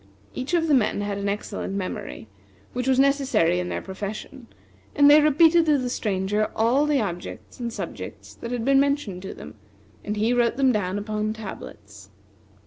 [0.33, 2.27] Each of the men had an excellent memory,
[2.73, 4.47] which was necessary in their profession,
[4.95, 9.21] and they repeated to the Stranger all the objects and subjects that had been mentioned
[9.21, 9.53] to them,
[10.03, 12.09] and he wrote them down upon tablets.